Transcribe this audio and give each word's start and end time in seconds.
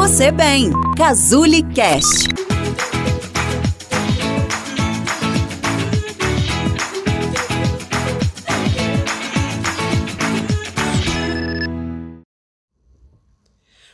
você 0.00 0.32
bem. 0.32 0.70
Cazuli 0.96 1.62
Cast. 1.74 2.26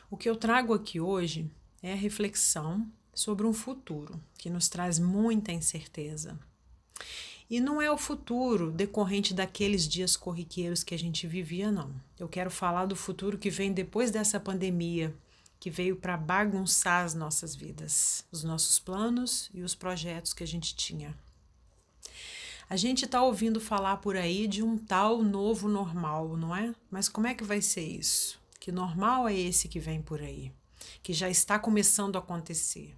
O 0.09 0.17
que 0.17 0.31
eu 0.31 0.37
trago 0.37 0.73
aqui 0.73 1.01
hoje 1.01 1.51
é 1.83 1.93
a 1.93 1.97
reflexão 1.97 2.87
sobre 3.13 3.45
um 3.45 3.53
futuro 3.53 4.15
que 4.39 4.49
nos 4.49 4.69
traz 4.69 5.01
muita 5.01 5.51
incerteza. 5.51 6.39
E 7.51 7.59
não 7.59 7.83
é 7.83 7.91
o 7.91 7.99
futuro 7.99 8.71
decorrente 8.71 9.35
daqueles 9.35 9.89
dias 9.89 10.17
corriqueiros 10.17 10.85
que 10.85 10.95
a 10.95 10.99
gente 10.99 11.27
vivia, 11.27 11.73
não. 11.73 11.91
Eu 12.17 12.29
quero 12.29 12.51
falar 12.51 12.87
do 12.87 12.95
futuro 12.95 13.37
que 13.37 13.51
vem 13.51 13.73
depois 13.73 14.13
dessa 14.13 14.39
pandemia, 14.39 15.13
que 15.59 15.71
veio 15.71 15.97
para 15.97 16.17
bagunçar 16.17 17.05
as 17.05 17.15
nossas 17.15 17.55
vidas, 17.55 18.25
os 18.31 18.45
nossos 18.45 18.79
planos 18.79 19.51
e 19.53 19.63
os 19.63 19.75
projetos 19.75 20.33
que 20.33 20.45
a 20.45 20.47
gente 20.47 20.75
tinha. 20.75 21.17
A 22.69 22.77
gente 22.77 23.05
está 23.05 23.23
ouvindo 23.23 23.61
falar 23.61 23.99
por 23.99 24.17
aí 24.17 24.49
de 24.49 24.63
um 24.63 24.77
tal 24.77 25.23
novo 25.23 25.69
normal, 25.69 26.37
não 26.37 26.55
é? 26.55 26.75
Mas 26.91 27.09
como 27.09 27.29
é 27.29 27.35
que 27.35 27.45
vai 27.45 27.63
ser 27.63 27.87
isso? 27.87 28.41
Que 28.59 28.73
normal 28.73 29.29
é 29.29 29.35
esse 29.35 29.69
que 29.69 29.79
vem 29.79 30.03
por 30.03 30.21
aí? 30.21 30.53
Que 31.01 31.13
já 31.13 31.31
está 31.31 31.59
começando 31.59 32.17
a 32.17 32.19
acontecer. 32.19 32.95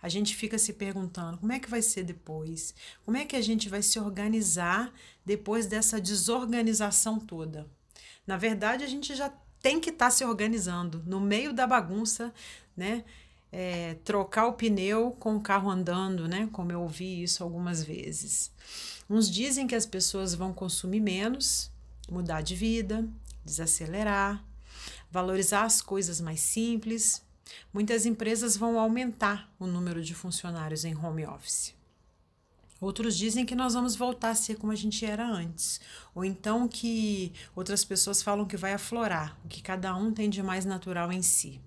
A 0.00 0.08
gente 0.08 0.36
fica 0.36 0.58
se 0.58 0.74
perguntando 0.74 1.38
como 1.38 1.52
é 1.52 1.58
que 1.58 1.68
vai 1.68 1.82
ser 1.82 2.04
depois? 2.04 2.74
Como 3.04 3.16
é 3.16 3.24
que 3.24 3.34
a 3.34 3.40
gente 3.40 3.68
vai 3.68 3.82
se 3.82 3.98
organizar 3.98 4.92
depois 5.24 5.66
dessa 5.66 6.00
desorganização 6.00 7.18
toda? 7.18 7.66
Na 8.26 8.36
verdade, 8.36 8.84
a 8.84 8.86
gente 8.86 9.14
já 9.14 9.32
tem 9.64 9.80
que 9.80 9.88
estar 9.88 10.06
tá 10.06 10.10
se 10.10 10.22
organizando 10.26 11.02
no 11.06 11.18
meio 11.18 11.54
da 11.54 11.66
bagunça, 11.66 12.34
né? 12.76 13.02
É, 13.50 13.94
trocar 14.04 14.46
o 14.46 14.52
pneu 14.52 15.12
com 15.18 15.36
o 15.36 15.40
carro 15.40 15.70
andando, 15.70 16.28
né? 16.28 16.50
Como 16.52 16.70
eu 16.70 16.82
ouvi 16.82 17.22
isso 17.22 17.42
algumas 17.42 17.82
vezes. 17.82 18.52
Uns 19.08 19.30
dizem 19.30 19.66
que 19.66 19.74
as 19.74 19.86
pessoas 19.86 20.34
vão 20.34 20.52
consumir 20.52 21.00
menos, 21.00 21.70
mudar 22.10 22.42
de 22.42 22.54
vida, 22.54 23.08
desacelerar, 23.42 24.44
valorizar 25.10 25.62
as 25.62 25.80
coisas 25.80 26.20
mais 26.20 26.40
simples, 26.40 27.24
Muitas 27.72 28.06
empresas 28.06 28.56
vão 28.56 28.78
aumentar 28.78 29.52
o 29.58 29.66
número 29.66 30.02
de 30.02 30.14
funcionários 30.14 30.84
em 30.84 30.96
home 30.96 31.26
office. 31.26 31.74
Outros 32.84 33.16
dizem 33.16 33.46
que 33.46 33.54
nós 33.54 33.72
vamos 33.72 33.96
voltar 33.96 34.28
a 34.28 34.34
ser 34.34 34.56
como 34.56 34.70
a 34.70 34.74
gente 34.74 35.06
era 35.06 35.26
antes, 35.26 35.80
ou 36.14 36.22
então 36.22 36.68
que 36.68 37.32
outras 37.56 37.82
pessoas 37.82 38.22
falam 38.22 38.44
que 38.44 38.58
vai 38.58 38.74
aflorar, 38.74 39.40
o 39.42 39.48
que 39.48 39.62
cada 39.62 39.96
um 39.96 40.12
tem 40.12 40.28
de 40.28 40.42
mais 40.42 40.66
natural 40.66 41.10
em 41.10 41.22
si. 41.22 41.62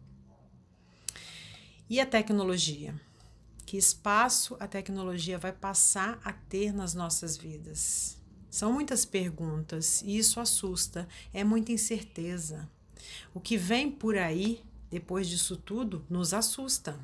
E 1.89 1.99
a 1.99 2.05
tecnologia? 2.05 2.93
Que 3.65 3.77
espaço 3.77 4.55
a 4.59 4.67
tecnologia 4.67 5.39
vai 5.39 5.51
passar 5.51 6.19
a 6.23 6.31
ter 6.31 6.71
nas 6.71 6.93
nossas 6.93 7.35
vidas? 7.35 8.15
São 8.47 8.71
muitas 8.71 9.03
perguntas 9.03 10.03
e 10.03 10.19
isso 10.19 10.39
assusta, 10.39 11.07
é 11.33 11.43
muita 11.43 11.71
incerteza. 11.71 12.69
O 13.33 13.39
que 13.39 13.57
vem 13.57 13.89
por 13.89 14.15
aí 14.15 14.63
depois 14.89 15.27
disso 15.27 15.57
tudo, 15.57 16.05
nos 16.07 16.31
assusta. 16.31 16.97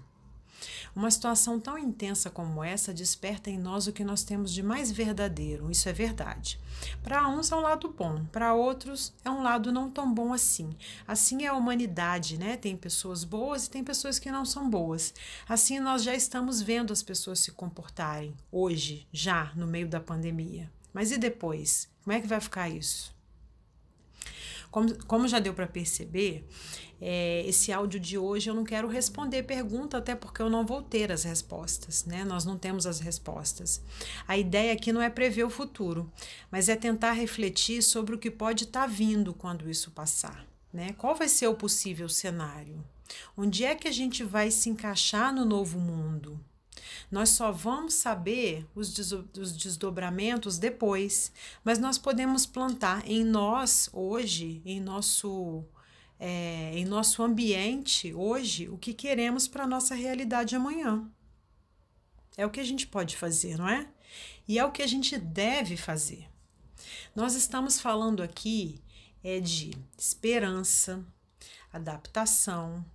Uma 0.96 1.10
situação 1.10 1.60
tão 1.60 1.76
intensa 1.76 2.30
como 2.30 2.64
essa 2.64 2.94
desperta 2.94 3.50
em 3.50 3.58
nós 3.58 3.88
o 3.88 3.92
que 3.92 4.04
nós 4.04 4.24
temos 4.24 4.54
de 4.54 4.62
mais 4.62 4.92
verdadeiro, 4.92 5.72
isso 5.72 5.90
é 5.90 5.94
verdade. 5.94 6.60
Para 7.02 7.28
uns 7.28 7.52
é 7.52 7.56
um 7.56 7.62
lado 7.62 7.90
bom, 7.90 8.24
para 8.32 8.54
outros 8.54 9.12
é 9.26 9.30
um 9.30 9.42
lado 9.42 9.72
não 9.72 9.90
tão 9.90 10.14
bom 10.14 10.32
assim. 10.32 10.76
Assim 11.08 11.46
é 11.46 11.48
a 11.48 11.56
humanidade, 11.56 12.38
né? 12.38 12.58
Tem 12.58 12.78
pessoas 12.78 13.24
boas 13.24 13.66
e 13.66 13.70
tem 13.72 13.84
pessoas 13.84 14.20
que 14.20 14.32
não 14.32 14.46
são 14.46 14.70
boas. 14.70 15.14
Assim 15.50 15.80
nós 15.80 16.04
já 16.04 16.14
estamos 16.14 16.62
vendo 16.62 16.94
as 16.94 17.02
pessoas 17.02 17.40
se 17.40 17.52
comportarem 17.52 18.36
hoje, 18.52 19.08
já 19.12 19.52
no 19.56 19.66
meio 19.66 19.88
da 19.88 20.00
pandemia. 20.00 20.72
Mas 20.94 21.12
e 21.12 21.18
depois? 21.18 21.90
Como 22.04 22.16
é 22.16 22.22
que 22.22 22.28
vai 22.28 22.40
ficar 22.40 22.70
isso? 22.70 23.13
Como, 24.74 25.06
como 25.06 25.28
já 25.28 25.38
deu 25.38 25.54
para 25.54 25.68
perceber, 25.68 26.48
é, 27.00 27.46
esse 27.46 27.72
áudio 27.72 28.00
de 28.00 28.18
hoje 28.18 28.50
eu 28.50 28.56
não 28.56 28.64
quero 28.64 28.88
responder 28.88 29.44
pergunta, 29.44 30.00
até 30.00 30.16
porque 30.16 30.42
eu 30.42 30.50
não 30.50 30.66
vou 30.66 30.82
ter 30.82 31.12
as 31.12 31.24
respostas, 31.24 32.06
né? 32.06 32.24
Nós 32.24 32.44
não 32.44 32.58
temos 32.58 32.88
as 32.88 33.00
respostas. 33.00 33.84
A 34.28 34.36
ideia 34.36 34.74
aqui 34.74 34.92
não 34.92 35.00
é 35.00 35.12
prever 35.12 35.44
o 35.44 35.50
futuro, 35.52 36.12
mas 36.50 36.70
é 36.70 36.76
tentar 36.76 37.12
refletir 37.12 37.84
sobre 37.84 38.16
o 38.16 38.18
que 38.18 38.32
pode 38.32 38.64
estar 38.64 38.82
tá 38.82 38.88
vindo 38.88 39.32
quando 39.32 39.70
isso 39.70 39.92
passar. 39.92 40.44
Né? 40.74 40.96
Qual 40.98 41.14
vai 41.14 41.28
ser 41.28 41.46
o 41.46 41.54
possível 41.54 42.10
cenário? 42.10 42.84
Onde 43.38 43.64
é 43.64 43.76
que 43.76 43.88
a 43.88 43.92
gente 43.92 44.24
vai 44.24 44.50
se 44.50 44.72
encaixar 44.72 45.32
no 45.32 45.46
novo 45.46 45.78
mundo? 45.78 46.44
Nós 47.12 47.30
só 47.30 47.52
vamos 47.52 47.94
saber 47.94 48.66
os, 48.74 48.94
desdobramentos 48.94 50.58
depois, 50.58 51.32
mas 51.64 51.80
nós 51.80 51.98
podemos 51.98 52.46
plantar 52.46 53.08
em 53.10 53.24
nós 53.24 53.90
hoje, 53.94 54.62
em 54.66 54.80
nosso 54.80 55.64
é, 56.20 56.72
em 56.78 56.86
nosso 56.86 57.22
ambiente 57.22 58.14
hoje, 58.14 58.70
o 58.70 58.78
que 58.78 58.94
queremos 58.94 59.48
para 59.48 59.66
a 59.66 59.68
nossa 59.68 59.94
realidade 59.94 60.56
amanhã. 60.56 61.10
É 62.38 62.46
o 62.46 62.50
que 62.50 62.60
a 62.60 62.64
gente 62.64 62.88
pode 62.88 63.18
fazer, 63.18 63.58
não 63.58 63.68
é? 63.68 63.88
E 64.48 64.58
é 64.58 64.66
o 64.66 64.72
que 64.72 64.82
a 64.82 64.88
gente 64.88 65.18
deve 65.18 65.76
fazer. 65.76 66.28
Nós 67.16 67.36
estamos 67.36 67.80
falando 67.80 68.24
aqui 68.24 68.82
é 69.24 69.40
de 69.40 69.72
esperança, 69.98 71.04
adaptação, 71.72 72.86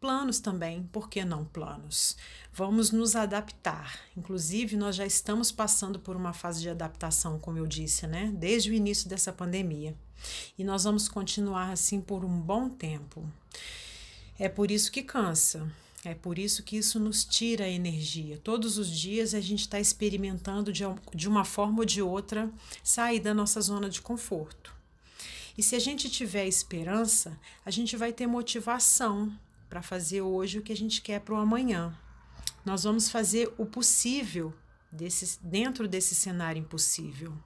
Planos 0.00 0.38
também, 0.38 0.84
por 0.92 1.08
que 1.08 1.24
não 1.24 1.44
planos? 1.44 2.16
Vamos 2.52 2.92
nos 2.92 3.16
adaptar. 3.16 3.98
Inclusive, 4.16 4.76
nós 4.76 4.94
já 4.94 5.04
estamos 5.04 5.50
passando 5.50 5.98
por 5.98 6.14
uma 6.14 6.32
fase 6.32 6.60
de 6.60 6.70
adaptação, 6.70 7.38
como 7.38 7.58
eu 7.58 7.66
disse, 7.66 8.06
né? 8.06 8.32
Desde 8.36 8.70
o 8.70 8.74
início 8.74 9.08
dessa 9.08 9.32
pandemia. 9.32 9.96
E 10.56 10.62
nós 10.62 10.84
vamos 10.84 11.08
continuar 11.08 11.70
assim 11.72 12.00
por 12.00 12.24
um 12.24 12.40
bom 12.40 12.68
tempo. 12.68 13.28
É 14.38 14.48
por 14.48 14.70
isso 14.70 14.92
que 14.92 15.02
cansa. 15.02 15.68
É 16.04 16.14
por 16.14 16.38
isso 16.38 16.62
que 16.62 16.76
isso 16.76 17.00
nos 17.00 17.24
tira 17.24 17.64
a 17.64 17.68
energia. 17.68 18.38
Todos 18.38 18.78
os 18.78 18.88
dias 18.88 19.34
a 19.34 19.40
gente 19.40 19.62
está 19.62 19.80
experimentando 19.80 20.72
de, 20.72 20.84
de 21.12 21.28
uma 21.28 21.44
forma 21.44 21.80
ou 21.80 21.84
de 21.84 22.00
outra 22.00 22.48
sair 22.84 23.18
da 23.18 23.34
nossa 23.34 23.60
zona 23.60 23.90
de 23.90 24.00
conforto. 24.00 24.72
E 25.56 25.62
se 25.62 25.74
a 25.74 25.78
gente 25.80 26.08
tiver 26.08 26.46
esperança, 26.46 27.36
a 27.66 27.70
gente 27.70 27.96
vai 27.96 28.12
ter 28.12 28.28
motivação 28.28 29.36
para 29.68 29.82
fazer 29.82 30.22
hoje 30.22 30.58
o 30.58 30.62
que 30.62 30.72
a 30.72 30.76
gente 30.76 31.02
quer 31.02 31.20
para 31.20 31.34
o 31.34 31.38
amanhã. 31.38 31.96
Nós 32.64 32.84
vamos 32.84 33.08
fazer 33.10 33.52
o 33.58 33.66
possível 33.66 34.52
desse, 34.90 35.38
dentro 35.42 35.86
desse 35.86 36.14
cenário 36.14 36.60
impossível. 36.60 37.36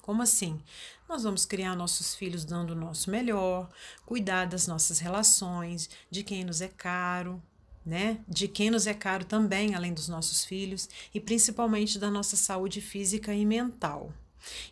Como 0.00 0.22
assim? 0.22 0.60
Nós 1.08 1.22
vamos 1.22 1.46
criar 1.46 1.74
nossos 1.74 2.14
filhos 2.14 2.44
dando 2.44 2.72
o 2.72 2.76
nosso 2.76 3.10
melhor, 3.10 3.70
cuidar 4.04 4.46
das 4.46 4.66
nossas 4.66 4.98
relações, 4.98 5.88
de 6.10 6.22
quem 6.22 6.44
nos 6.44 6.60
é 6.60 6.68
caro, 6.68 7.42
né? 7.84 8.22
De 8.28 8.46
quem 8.46 8.70
nos 8.70 8.86
é 8.86 8.92
caro 8.92 9.24
também, 9.24 9.74
além 9.74 9.94
dos 9.94 10.08
nossos 10.08 10.44
filhos, 10.44 10.88
e 11.14 11.20
principalmente 11.20 11.98
da 11.98 12.10
nossa 12.10 12.36
saúde 12.36 12.80
física 12.80 13.34
e 13.34 13.46
mental. 13.46 14.12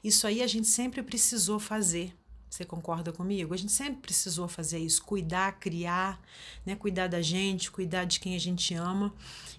Isso 0.04 0.27
aí 0.27 0.43
a 0.43 0.47
gente 0.47 0.66
sempre 0.66 1.03
precisou 1.03 1.59
fazer 1.59 2.15
você 2.52 2.66
concorda 2.66 3.10
comigo? 3.10 3.54
A 3.54 3.56
gente 3.56 3.72
sempre 3.72 4.02
precisou 4.02 4.46
fazer 4.46 4.78
isso, 4.78 5.02
cuidar, 5.02 5.52
criar, 5.52 6.20
né? 6.66 6.76
cuidar 6.76 7.06
da 7.06 7.22
gente, 7.22 7.70
cuidar 7.70 8.04
de 8.04 8.20
quem 8.20 8.34
a 8.34 8.38
gente 8.38 8.74
ama. 8.74 9.14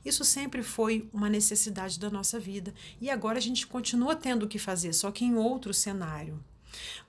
Isso 0.06 0.24
sempre 0.24 0.62
foi 0.62 1.10
uma 1.12 1.28
necessidade 1.28 2.00
da 2.00 2.12
nossa 2.12 2.40
vida. 2.40 2.72
E 3.02 3.10
agora 3.10 3.40
a 3.40 3.42
gente 3.42 3.66
continua 3.66 4.16
tendo 4.16 4.44
o 4.44 4.48
que 4.48 4.60
fazer, 4.60 4.94
só 4.94 5.12
que 5.12 5.26
em 5.26 5.34
outro 5.34 5.74
cenário. 5.74 6.40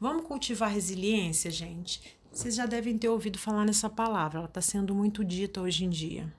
Vamos 0.00 0.26
cultivar 0.26 0.72
resiliência, 0.72 1.50
gente? 1.50 2.00
Vocês 2.32 2.54
já 2.54 2.64
devem 2.64 2.96
ter 2.96 3.10
ouvido 3.10 3.38
falar 3.38 3.66
nessa 3.66 3.90
palavra, 3.90 4.38
ela 4.38 4.48
está 4.48 4.62
sendo 4.62 4.94
muito 4.94 5.22
dita 5.22 5.60
hoje 5.60 5.84
em 5.84 5.90
dia. 5.90 6.32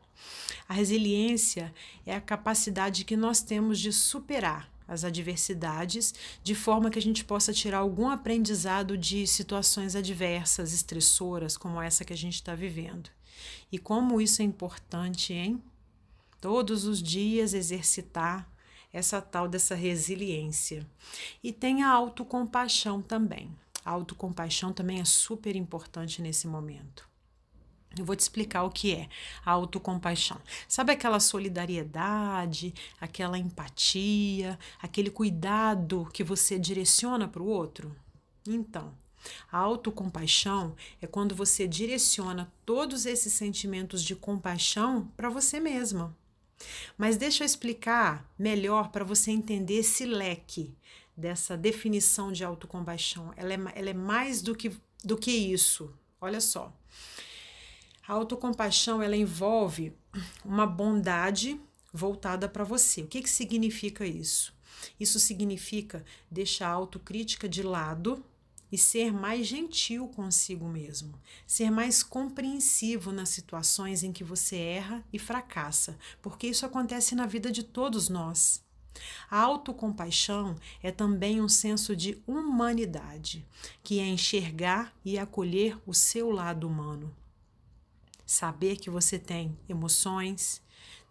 A 0.68 0.74
resiliência 0.74 1.72
é 2.04 2.16
a 2.16 2.22
capacidade 2.22 3.06
que 3.06 3.16
nós 3.16 3.44
temos 3.44 3.80
de 3.80 3.94
superar 3.94 4.75
as 4.88 5.04
adversidades, 5.04 6.14
de 6.44 6.54
forma 6.54 6.90
que 6.90 7.00
a 7.00 7.02
gente 7.02 7.24
possa 7.24 7.54
tirar 7.54 7.80
algum 7.80 8.10
aprendizado 8.10 8.98
de 8.98 9.26
situações 9.26 9.96
adversas, 9.96 10.74
estressoras, 10.74 11.58
como 11.58 11.82
essa 11.82 12.06
que 12.06 12.14
a 12.14 12.18
gente 12.18 12.36
está 12.36 12.54
vivendo. 12.56 13.10
E 13.72 13.78
como 13.78 14.22
isso 14.22 14.42
é 14.42 14.46
importante, 14.46 15.34
hein? 15.34 15.62
Todos 16.40 16.86
os 16.86 17.02
dias 17.02 17.54
exercitar 17.54 18.50
essa 18.94 19.22
tal 19.22 19.48
dessa 19.48 19.76
resiliência. 19.76 20.88
E 21.44 21.52
tem 21.52 21.84
a 21.84 21.90
autocompaixão 21.90 23.02
também. 23.02 23.52
A 23.84 23.92
autocompaixão 23.92 24.72
também 24.72 25.00
é 25.00 25.06
super 25.06 25.56
importante 25.56 26.22
nesse 26.22 26.48
momento. 26.48 27.15
Eu 27.98 28.06
vou 28.06 28.16
te 28.16 28.20
explicar 28.22 28.64
o 28.64 28.70
que 28.70 28.94
é 28.94 29.10
a 29.46 29.52
autocompaixão. 29.52 30.40
Sabe 30.68 30.92
aquela 30.92 31.20
solidariedade, 31.20 32.74
aquela 33.00 33.38
empatia, 33.38 34.60
aquele 34.82 35.10
cuidado 35.10 36.10
que 36.14 36.24
você 36.24 36.60
direciona 36.60 37.28
para 37.28 37.42
o 37.42 37.48
outro? 37.48 37.96
Então, 38.48 38.94
A 39.52 39.58
autocompaixão 39.58 40.76
é 41.02 41.08
quando 41.08 41.36
você 41.36 41.68
direciona 41.68 42.52
todos 42.66 43.06
esses 43.06 43.34
sentimentos 43.34 44.04
de 44.04 44.16
compaixão 44.16 45.12
para 45.16 45.30
você 45.30 45.60
mesma. 45.60 46.16
Mas 46.98 47.18
deixa 47.18 47.44
eu 47.44 47.46
explicar 47.46 48.30
melhor 48.38 48.90
para 48.90 49.04
você 49.04 49.32
entender 49.32 49.76
esse 49.76 50.06
leque 50.06 50.74
dessa 51.16 51.58
definição 51.58 52.32
de 52.32 52.44
autocompaixão. 52.44 53.34
Ela 53.36 53.54
é, 53.54 53.60
ela 53.76 53.90
é 53.90 53.94
mais 53.94 54.42
do 54.42 54.56
que, 54.56 54.72
do 55.04 55.18
que 55.18 55.32
isso. 55.32 55.92
Olha 56.20 56.42
só. 56.42 56.74
A 58.08 58.14
autocompaixão 58.14 59.02
ela 59.02 59.16
envolve 59.16 59.94
uma 60.44 60.68
bondade 60.68 61.60
voltada 61.92 62.48
para 62.48 62.64
você. 62.64 63.02
O 63.02 63.08
que, 63.08 63.22
que 63.22 63.30
significa 63.30 64.06
isso? 64.06 64.54
Isso 65.00 65.20
significa 65.20 66.06
deixar 66.30 66.68
a 66.68 66.74
autocrítica 66.74 67.50
de 67.50 67.64
lado 67.64 68.24
e 68.72 68.78
ser 68.78 69.14
mais 69.14 69.48
gentil 69.48 70.08
consigo 70.10 70.68
mesmo, 70.68 71.20
ser 71.48 71.72
mais 71.72 72.04
compreensivo 72.04 73.12
nas 73.12 73.30
situações 73.30 74.04
em 74.04 74.12
que 74.12 74.24
você 74.24 74.58
erra 74.58 75.04
e 75.14 75.18
fracassa, 75.18 75.98
porque 76.22 76.48
isso 76.48 76.66
acontece 76.66 77.16
na 77.16 77.26
vida 77.26 77.52
de 77.52 77.64
todos 77.64 78.10
nós. 78.10 78.64
A 79.30 79.40
autocompaixão 79.40 80.56
é 80.82 80.92
também 80.92 81.42
um 81.42 81.50
senso 81.50 81.96
de 81.96 82.22
humanidade, 82.28 83.46
que 83.84 84.00
é 84.00 84.06
enxergar 84.06 84.94
e 85.04 85.18
acolher 85.18 85.78
o 85.86 85.94
seu 85.94 86.32
lado 86.32 86.68
humano. 86.68 87.14
Saber 88.26 88.78
que 88.78 88.90
você 88.90 89.20
tem 89.20 89.58
emoções, 89.70 90.62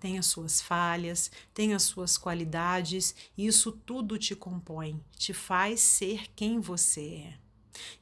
tem 0.00 0.18
as 0.18 0.26
suas 0.26 0.60
falhas, 0.60 1.30
tem 1.54 1.72
as 1.72 1.82
suas 1.84 2.18
qualidades, 2.18 3.14
e 3.36 3.46
isso 3.46 3.72
tudo 3.72 4.18
te 4.18 4.34
compõe, 4.34 5.00
te 5.16 5.32
faz 5.32 5.80
ser 5.80 6.28
quem 6.34 6.60
você 6.60 7.24
é. 7.30 7.43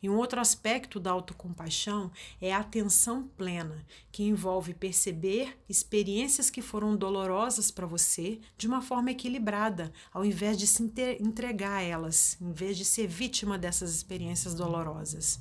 E 0.02 0.08
um 0.08 0.16
outro 0.16 0.40
aspecto 0.40 1.00
da 1.00 1.10
autocompaixão 1.10 2.10
é 2.40 2.52
a 2.52 2.58
atenção 2.58 3.28
plena, 3.36 3.84
que 4.10 4.24
envolve 4.24 4.74
perceber 4.74 5.56
experiências 5.68 6.50
que 6.50 6.62
foram 6.62 6.96
dolorosas 6.96 7.70
para 7.70 7.86
você 7.86 8.40
de 8.56 8.66
uma 8.66 8.82
forma 8.82 9.10
equilibrada, 9.10 9.92
ao 10.12 10.24
invés 10.24 10.58
de 10.58 10.66
se 10.66 10.82
entregar 11.20 11.78
a 11.78 11.82
elas, 11.82 12.36
em 12.40 12.52
vez 12.52 12.76
de 12.76 12.84
ser 12.84 13.06
vítima 13.06 13.58
dessas 13.58 13.94
experiências 13.94 14.54
dolorosas. 14.54 15.40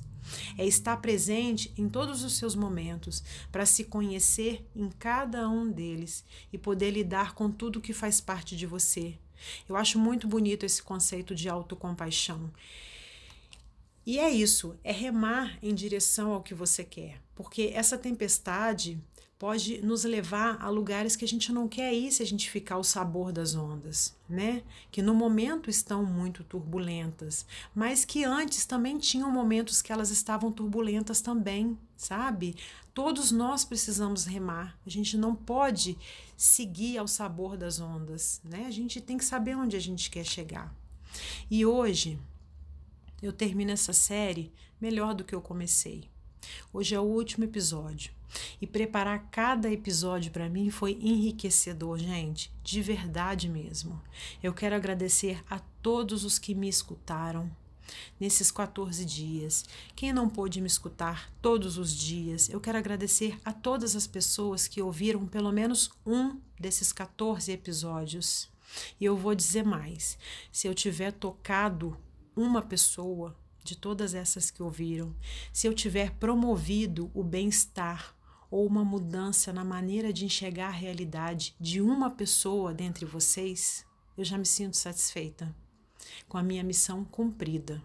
É 0.56 0.64
estar 0.64 0.96
presente 0.98 1.72
em 1.76 1.88
todos 1.88 2.22
os 2.22 2.34
seus 2.36 2.54
momentos, 2.54 3.22
para 3.50 3.66
se 3.66 3.84
conhecer 3.84 4.66
em 4.74 4.88
cada 4.88 5.48
um 5.48 5.70
deles 5.70 6.24
e 6.52 6.58
poder 6.58 6.90
lidar 6.90 7.34
com 7.34 7.50
tudo 7.50 7.80
que 7.80 7.92
faz 7.92 8.20
parte 8.20 8.56
de 8.56 8.66
você. 8.66 9.18
Eu 9.68 9.76
acho 9.76 9.98
muito 9.98 10.28
bonito 10.28 10.64
esse 10.64 10.82
conceito 10.82 11.34
de 11.34 11.48
autocompaixão. 11.48 12.50
E 14.04 14.18
é 14.18 14.30
isso, 14.30 14.74
é 14.82 14.92
remar 14.92 15.58
em 15.62 15.74
direção 15.74 16.32
ao 16.32 16.42
que 16.42 16.54
você 16.54 16.82
quer, 16.82 17.20
porque 17.34 17.70
essa 17.74 17.96
tempestade 17.96 19.00
pode 19.42 19.82
nos 19.82 20.04
levar 20.04 20.56
a 20.62 20.68
lugares 20.68 21.16
que 21.16 21.24
a 21.24 21.28
gente 21.28 21.52
não 21.52 21.66
quer 21.66 21.92
ir 21.92 22.12
se 22.12 22.22
a 22.22 22.26
gente 22.26 22.48
ficar 22.48 22.78
o 22.78 22.84
sabor 22.84 23.32
das 23.32 23.56
ondas, 23.56 24.14
né? 24.28 24.62
Que 24.88 25.02
no 25.02 25.12
momento 25.12 25.68
estão 25.68 26.04
muito 26.04 26.44
turbulentas, 26.44 27.44
mas 27.74 28.04
que 28.04 28.22
antes 28.22 28.64
também 28.64 28.98
tinham 28.98 29.32
momentos 29.32 29.82
que 29.82 29.92
elas 29.92 30.10
estavam 30.10 30.52
turbulentas 30.52 31.20
também, 31.20 31.76
sabe? 31.96 32.54
Todos 32.94 33.32
nós 33.32 33.64
precisamos 33.64 34.26
remar. 34.26 34.78
A 34.86 34.88
gente 34.88 35.16
não 35.16 35.34
pode 35.34 35.98
seguir 36.36 36.98
ao 36.98 37.08
sabor 37.08 37.56
das 37.56 37.80
ondas, 37.80 38.40
né? 38.44 38.66
A 38.68 38.70
gente 38.70 39.00
tem 39.00 39.18
que 39.18 39.24
saber 39.24 39.56
onde 39.56 39.74
a 39.76 39.80
gente 39.80 40.08
quer 40.08 40.24
chegar. 40.24 40.72
E 41.50 41.66
hoje 41.66 42.16
eu 43.22 43.32
termino 43.32 43.70
essa 43.70 43.92
série 43.92 44.52
melhor 44.80 45.14
do 45.14 45.24
que 45.24 45.34
eu 45.34 45.40
comecei. 45.40 46.10
Hoje 46.72 46.94
é 46.94 46.98
o 46.98 47.04
último 47.04 47.44
episódio. 47.44 48.12
E 48.60 48.66
preparar 48.66 49.28
cada 49.30 49.70
episódio 49.70 50.32
para 50.32 50.48
mim 50.48 50.70
foi 50.70 50.98
enriquecedor, 51.00 51.98
gente, 51.98 52.52
de 52.64 52.80
verdade 52.82 53.48
mesmo. 53.48 54.00
Eu 54.42 54.52
quero 54.52 54.74
agradecer 54.74 55.42
a 55.48 55.60
todos 55.82 56.24
os 56.24 56.38
que 56.38 56.54
me 56.54 56.68
escutaram 56.68 57.50
nesses 58.18 58.50
14 58.50 59.04
dias. 59.04 59.64
Quem 59.94 60.12
não 60.12 60.28
pôde 60.28 60.60
me 60.60 60.66
escutar 60.66 61.30
todos 61.42 61.76
os 61.76 61.94
dias, 61.94 62.48
eu 62.48 62.60
quero 62.60 62.78
agradecer 62.78 63.38
a 63.44 63.52
todas 63.52 63.94
as 63.94 64.06
pessoas 64.06 64.66
que 64.66 64.80
ouviram 64.80 65.26
pelo 65.26 65.52
menos 65.52 65.90
um 66.06 66.40
desses 66.58 66.92
14 66.92 67.52
episódios. 67.52 68.50
E 68.98 69.04
eu 69.04 69.14
vou 69.14 69.34
dizer 69.34 69.64
mais: 69.64 70.16
se 70.50 70.66
eu 70.66 70.74
tiver 70.74 71.12
tocado 71.12 71.96
uma 72.36 72.62
pessoa 72.62 73.36
de 73.64 73.76
todas 73.76 74.14
essas 74.14 74.50
que 74.50 74.62
ouviram, 74.62 75.14
se 75.52 75.66
eu 75.66 75.74
tiver 75.74 76.12
promovido 76.12 77.10
o 77.14 77.22
bem-estar 77.22 78.14
ou 78.50 78.66
uma 78.66 78.84
mudança 78.84 79.52
na 79.52 79.64
maneira 79.64 80.12
de 80.12 80.24
enxergar 80.24 80.68
a 80.68 80.70
realidade 80.70 81.54
de 81.58 81.80
uma 81.80 82.10
pessoa 82.10 82.74
dentre 82.74 83.06
vocês, 83.06 83.86
eu 84.16 84.24
já 84.24 84.36
me 84.36 84.44
sinto 84.44 84.76
satisfeita 84.76 85.54
com 86.28 86.36
a 86.36 86.42
minha 86.42 86.62
missão 86.62 87.04
cumprida. 87.04 87.82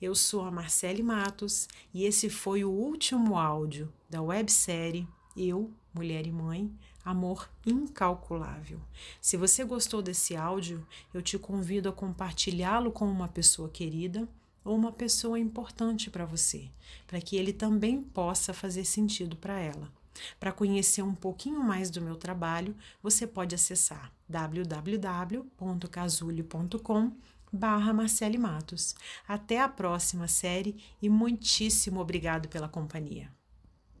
Eu 0.00 0.14
sou 0.14 0.42
a 0.42 0.50
Marcele 0.50 1.02
Matos 1.02 1.68
e 1.92 2.04
esse 2.04 2.30
foi 2.30 2.64
o 2.64 2.70
último 2.70 3.36
áudio 3.36 3.92
da 4.08 4.22
websérie 4.22 5.08
Eu, 5.36 5.72
Mulher 5.98 6.26
e 6.28 6.30
Mãe, 6.30 6.70
amor 7.04 7.50
incalculável. 7.66 8.80
Se 9.20 9.36
você 9.36 9.64
gostou 9.64 10.00
desse 10.00 10.36
áudio, 10.36 10.86
eu 11.12 11.20
te 11.20 11.36
convido 11.36 11.88
a 11.88 11.92
compartilhá-lo 11.92 12.92
com 12.92 13.04
uma 13.04 13.26
pessoa 13.26 13.68
querida 13.68 14.28
ou 14.64 14.76
uma 14.76 14.92
pessoa 14.92 15.40
importante 15.40 16.08
para 16.08 16.24
você, 16.24 16.70
para 17.04 17.20
que 17.20 17.34
ele 17.34 17.52
também 17.52 18.00
possa 18.00 18.54
fazer 18.54 18.84
sentido 18.84 19.34
para 19.34 19.58
ela. 19.58 19.90
Para 20.38 20.52
conhecer 20.52 21.02
um 21.02 21.16
pouquinho 21.16 21.64
mais 21.64 21.90
do 21.90 22.00
meu 22.00 22.14
trabalho, 22.14 22.76
você 23.02 23.26
pode 23.26 23.56
acessar 23.56 24.12
www.casulho.com 24.28 27.12
barra 27.52 27.92
Marcele 27.92 28.38
Matos. 28.38 28.94
Até 29.26 29.60
a 29.60 29.68
próxima 29.68 30.28
série 30.28 30.76
e 31.02 31.08
muitíssimo 31.08 31.98
obrigado 31.98 32.48
pela 32.48 32.68
companhia. 32.68 33.36